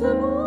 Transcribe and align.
de. 0.00 0.37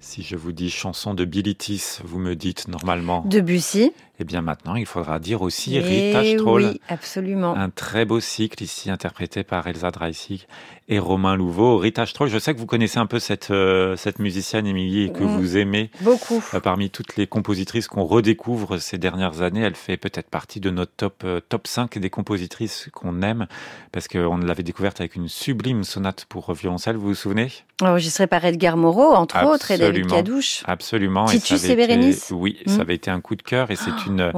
Si 0.00 0.22
je 0.22 0.36
vous 0.36 0.52
dis 0.52 0.70
chanson 0.70 1.12
de 1.12 1.24
Bilitis, 1.24 1.98
vous 2.04 2.18
me 2.18 2.36
dites 2.36 2.68
normalement. 2.68 3.24
Debussy. 3.26 3.92
Eh 4.20 4.24
bien 4.24 4.42
maintenant, 4.42 4.74
il 4.74 4.86
faudra 4.86 5.18
dire 5.18 5.42
aussi 5.42 5.78
Rita 5.78 6.24
Stroll. 6.24 6.64
Oui, 6.64 6.80
absolument. 6.88 7.54
Un 7.54 7.70
très 7.70 8.04
beau 8.04 8.18
cycle 8.18 8.62
ici 8.64 8.90
interprété 8.90 9.44
par 9.44 9.66
Elsa 9.66 9.90
Dreissig 9.90 10.46
et 10.88 10.98
Romain 10.98 11.36
Louveau. 11.36 11.76
Rita 11.76 12.06
Stroll, 12.06 12.28
je 12.28 12.38
sais 12.38 12.54
que 12.54 12.58
vous 12.58 12.66
connaissez 12.66 12.98
un 12.98 13.06
peu 13.06 13.18
cette, 13.18 13.50
euh, 13.50 13.94
cette 13.96 14.18
musicienne, 14.18 14.66
Émilie, 14.66 15.04
et 15.04 15.12
que 15.12 15.22
mm. 15.22 15.26
vous 15.26 15.56
aimez. 15.56 15.90
Beaucoup. 16.00 16.42
Euh, 16.54 16.60
parmi 16.60 16.90
toutes 16.90 17.16
les 17.16 17.26
compositrices 17.26 17.88
qu'on 17.88 18.04
redécouvre 18.04 18.78
ces 18.78 18.96
dernières 18.96 19.42
années, 19.42 19.60
elle 19.60 19.74
fait 19.74 19.98
peut-être 19.98 20.30
partie 20.30 20.60
de 20.60 20.70
notre 20.70 20.92
top, 20.96 21.22
euh, 21.24 21.40
top 21.46 21.66
5 21.66 21.98
des 21.98 22.10
compositrices 22.10 22.88
qu'on 22.92 23.22
aime, 23.22 23.46
parce 23.92 24.08
qu'on 24.08 24.38
l'avait 24.38 24.62
découverte 24.62 25.00
avec 25.00 25.14
une 25.14 25.28
sublime 25.28 25.84
sonate 25.84 26.24
pour 26.24 26.52
violoncelle, 26.54 26.96
vous 26.96 27.08
vous 27.08 27.14
souvenez? 27.14 27.52
Enregistrée 27.82 28.26
par 28.26 28.44
Edgar 28.44 28.76
Moreau, 28.76 29.14
entre 29.14 29.44
autres, 29.46 29.70
et 29.70 29.78
David 29.78 30.08
Cadouche. 30.08 30.62
Absolument. 30.66 31.26
Titus 31.26 31.64
et, 31.64 31.76
Bérénice 31.76 32.32
Oui, 32.34 32.58
ça 32.66 32.78
mm. 32.78 32.80
avait 32.80 32.94
été 32.94 33.10
un 33.10 33.20
coup 33.20 33.36
de 33.36 33.42
cœur, 33.42 33.70
et 33.70 33.76
c'est 33.76 34.07
une, 34.08 34.32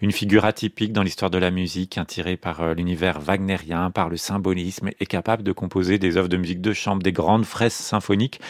une 0.00 0.12
figure 0.12 0.44
atypique 0.44 0.92
dans 0.92 1.02
l'histoire 1.02 1.30
de 1.30 1.38
la 1.38 1.50
musique, 1.50 1.98
inspirée 1.98 2.36
par 2.36 2.74
l'univers 2.74 3.20
wagnérien, 3.20 3.90
par 3.90 4.08
le 4.08 4.16
symbolisme, 4.16 4.90
et 5.00 5.06
capable 5.06 5.42
de 5.42 5.52
composer 5.52 5.98
des 5.98 6.16
œuvres 6.16 6.28
de 6.28 6.36
musique 6.36 6.60
de 6.60 6.72
chambre, 6.72 7.02
des 7.02 7.12
grandes 7.12 7.44
fresques 7.44 7.82
symphoniques 7.82 8.40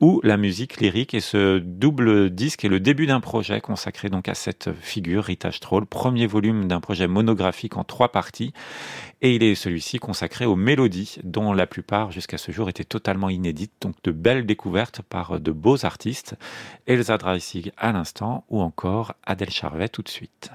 ou 0.00 0.20
la 0.24 0.36
musique 0.36 0.80
lyrique. 0.80 1.14
Et 1.14 1.20
ce 1.20 1.58
double 1.58 2.30
disque 2.30 2.64
est 2.64 2.68
le 2.68 2.80
début 2.80 3.06
d'un 3.06 3.20
projet 3.20 3.60
consacré 3.60 4.08
donc 4.08 4.28
à 4.28 4.34
cette 4.34 4.70
figure, 4.80 5.24
Rita 5.24 5.52
Stroll, 5.52 5.86
premier 5.86 6.26
volume 6.26 6.68
d'un 6.68 6.80
projet 6.80 7.06
monographique 7.06 7.76
en 7.76 7.84
trois 7.84 8.10
parties. 8.10 8.52
Et 9.22 9.34
il 9.34 9.42
est 9.42 9.54
celui-ci 9.54 9.98
consacré 9.98 10.46
aux 10.46 10.56
mélodies, 10.56 11.16
dont 11.24 11.52
la 11.52 11.66
plupart 11.66 12.10
jusqu'à 12.10 12.38
ce 12.38 12.52
jour 12.52 12.68
étaient 12.70 12.84
totalement 12.84 13.28
inédites. 13.28 13.72
Donc 13.80 13.96
de 14.02 14.12
belles 14.12 14.46
découvertes 14.46 15.02
par 15.02 15.40
de 15.40 15.52
beaux 15.52 15.84
artistes. 15.84 16.36
Elsa 16.86 17.18
Dreissig 17.18 17.72
à 17.76 17.92
l'instant 17.92 18.44
ou 18.48 18.60
encore 18.60 19.14
Adèle 19.24 19.50
Charvet 19.50 19.88
tout 19.88 20.02
de 20.02 20.08
suite. 20.08 20.50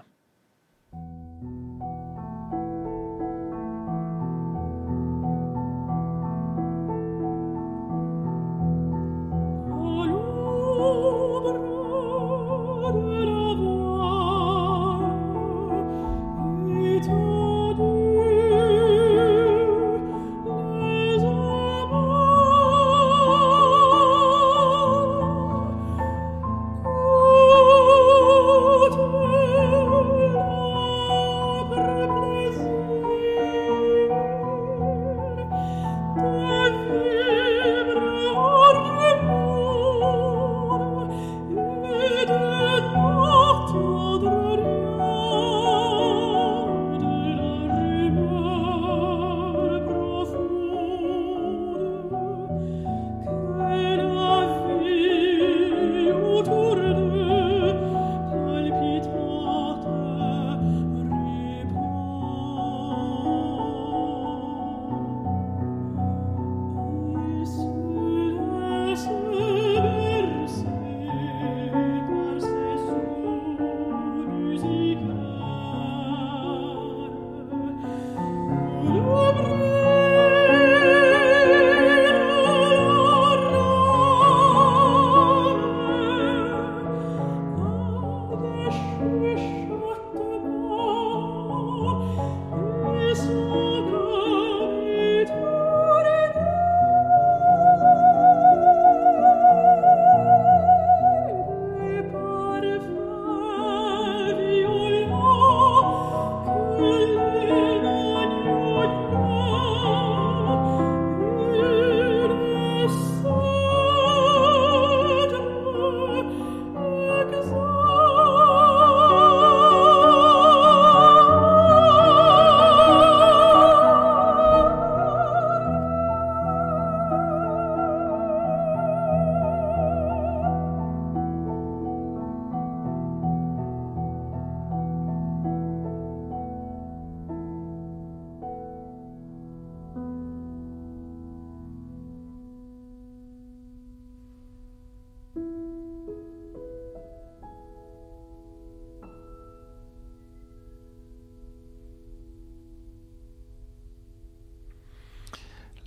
Jesus. 93.15 93.74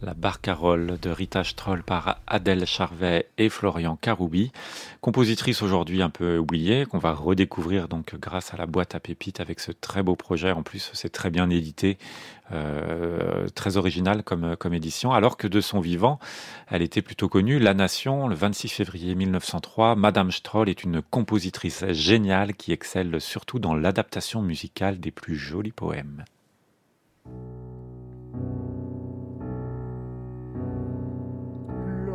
La 0.01 0.15
barcarolle 0.15 0.97
de 1.03 1.11
Rita 1.11 1.43
Stroll 1.43 1.83
par 1.83 2.21
Adèle 2.29 2.67
Charvet 2.67 3.27
et 3.37 3.49
Florian 3.49 3.97
Caroubi, 3.97 4.53
compositrice 5.01 5.61
aujourd'hui 5.61 6.03
un 6.03 6.09
peu 6.09 6.39
oubliée, 6.39 6.87
qu'on 6.87 6.99
va 6.99 7.13
redécouvrir 7.13 7.89
donc 7.89 8.15
grâce 8.15 8.55
à 8.55 8.57
la 8.57 8.67
boîte 8.67 8.95
à 8.95 9.01
pépites 9.01 9.41
avec 9.41 9.59
ce 9.59 9.73
très 9.73 10.05
beau 10.05 10.15
projet. 10.15 10.53
En 10.53 10.63
plus, 10.63 10.93
c'est 10.95 11.09
très 11.09 11.31
bien 11.31 11.51
édité, 11.51 11.99
euh, 12.53 13.49
très 13.57 13.77
original 13.77 14.23
comme, 14.23 14.55
comme 14.55 14.73
édition, 14.73 15.13
alors 15.13 15.37
que 15.37 15.49
de 15.49 15.61
son 15.61 15.81
vivant, 15.81 16.21
elle 16.69 16.83
était 16.83 17.03
plutôt 17.03 17.29
connue. 17.29 17.59
La 17.59 17.75
Nation, 17.75 18.29
le 18.29 18.37
26 18.37 18.69
février 18.69 19.17
1903, 19.17 19.97
Madame 19.97 20.31
Stroll 20.31 20.69
est 20.69 20.85
une 20.85 21.03
compositrice 21.03 21.85
géniale 21.91 22.55
qui 22.55 22.71
excelle 22.71 23.21
surtout 23.21 23.59
dans 23.59 23.75
l'adaptation 23.75 24.43
musicale 24.43 25.01
des 25.01 25.11
plus 25.11 25.35
jolis 25.35 25.73
poèmes. 25.73 26.25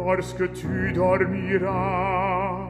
Lorsque 0.05 0.51
tu 0.53 0.91
dormiras, 0.93 2.67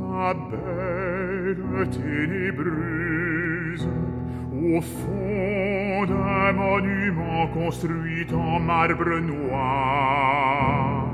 ma 0.00 0.34
belle 0.34 1.88
ténébreuse, 1.90 3.88
au 4.52 4.80
fond 4.80 6.04
d'un 6.06 6.52
monument 6.52 7.46
construit 7.48 8.26
en 8.32 8.60
marbre 8.60 9.18
noir. 9.20 11.08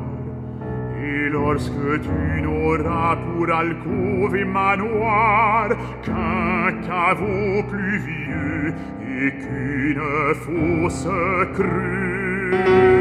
Et 1.02 1.28
lorsque 1.30 2.00
tu 2.02 2.42
n'auras 2.42 3.16
pour 3.16 3.50
alcôve 3.50 4.36
et 4.36 4.44
manoir 4.44 5.68
qu'un 6.04 6.72
caveau 6.86 7.62
pluvieux 7.68 8.74
et 9.02 9.30
qu'une 9.42 10.34
fosse 10.34 11.08
crue, 11.54 12.97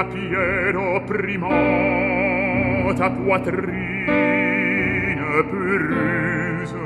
la 0.00 0.06
pierre 0.06 0.80
opprimant 0.96 1.48
ta 2.96 3.10
poitrine 3.10 3.66
peureuse 5.50 6.76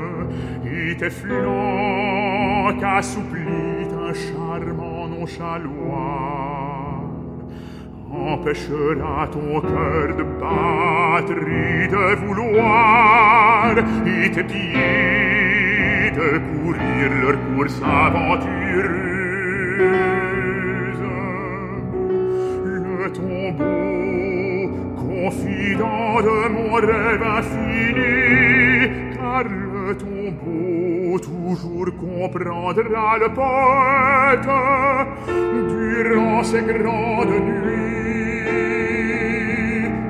et 0.65 0.97
tes 0.97 1.09
flancs 1.09 2.83
assouplient 2.83 3.93
un 4.07 4.13
charmant 4.25 5.07
nonchaloir 5.07 7.03
empêchera 8.11 9.27
ton 9.31 9.61
cœur 9.61 10.07
de 10.19 10.25
battre 10.41 11.39
de 11.95 12.05
vouloir 12.21 13.75
et 14.05 14.29
tes 14.31 14.43
pieds 14.43 16.11
de 16.19 16.29
courir 16.51 17.05
leur 17.21 17.37
course 17.47 17.79
aventureuse 17.81 19.15
tombeau 23.09 24.69
confident 24.95 26.21
de 26.21 26.49
mon 26.53 26.73
rêve 26.73 27.23
infini 27.39 28.89
car 29.15 29.43
le 29.43 29.95
tombeau 29.95 31.19
toujours 31.19 31.91
comprendra 31.99 33.17
le 33.19 33.29
poète 33.39 34.49
durant 35.69 36.43
ces 36.43 36.61
grandes 36.61 37.39
nuits. 37.47 38.05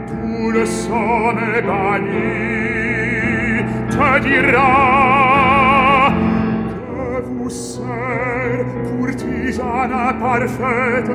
Tout 0.08 0.52
le 0.52 0.66
somme 0.66 1.40
est 1.56 1.62
banni 1.62 2.56
te 3.90 4.20
dira 4.24 5.05
sana 9.66 10.14
parfaite 10.14 11.12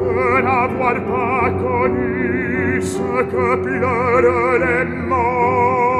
de 0.00 0.42
n'avoir 0.44 0.98
pas 1.10 1.50
connu 1.62 2.80
ce 2.82 3.10
que 3.32 3.46
pleurent 3.64 4.58
les 4.64 4.84
morts. 5.08 5.90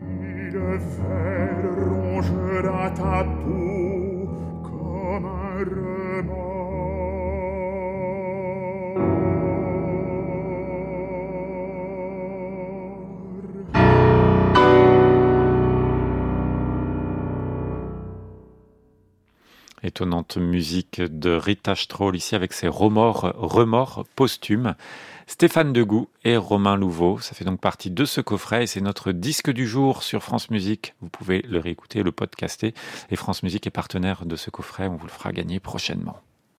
Il 0.00 0.56
verre 0.96 1.74
rongera 1.90 2.84
ta 2.98 3.16
peau 3.40 3.87
étonnante 19.82 20.36
musique 20.36 21.00
de 21.00 21.30
Rita 21.30 21.74
Stroll 21.74 22.16
ici 22.16 22.34
avec 22.34 22.52
ses 22.52 22.68
remords, 22.68 23.32
remords 23.36 24.04
posthumes. 24.16 24.74
Stéphane 25.26 25.74
Degout 25.74 26.08
et 26.24 26.38
Romain 26.38 26.76
Louveau. 26.76 27.18
Ça 27.18 27.34
fait 27.34 27.44
donc 27.44 27.60
partie 27.60 27.90
de 27.90 28.04
ce 28.06 28.22
coffret 28.22 28.64
et 28.64 28.66
c'est 28.66 28.80
notre 28.80 29.12
disque 29.12 29.50
du 29.50 29.66
jour 29.66 30.02
sur 30.02 30.22
France 30.22 30.50
Musique. 30.50 30.94
Vous 31.02 31.10
pouvez 31.10 31.42
le 31.42 31.58
réécouter, 31.58 32.02
le 32.02 32.12
podcaster. 32.12 32.72
Et 33.10 33.16
France 33.16 33.42
Musique 33.42 33.66
est 33.66 33.70
partenaire 33.70 34.24
de 34.24 34.36
ce 34.36 34.50
coffret. 34.50 34.88
On 34.88 34.96
vous 34.96 35.06
le 35.06 35.12
fera 35.12 35.32
gagner 35.32 35.60
prochainement. 35.60 36.18